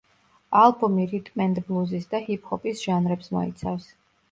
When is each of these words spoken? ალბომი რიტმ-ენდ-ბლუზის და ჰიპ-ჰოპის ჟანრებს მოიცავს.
ალბომი 0.61 1.05
რიტმ-ენდ-ბლუზის 1.11 2.09
და 2.15 2.23
ჰიპ-ჰოპის 2.31 2.83
ჟანრებს 2.89 3.33
მოიცავს. 3.39 3.89